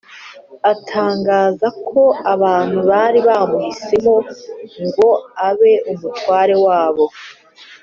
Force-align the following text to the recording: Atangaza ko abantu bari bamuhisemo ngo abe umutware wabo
Atangaza 0.71 1.67
ko 1.87 2.01
abantu 2.33 2.79
bari 2.89 3.19
bamuhisemo 3.27 4.15
ngo 4.85 5.09
abe 5.47 5.73
umutware 5.91 6.55
wabo 6.65 7.05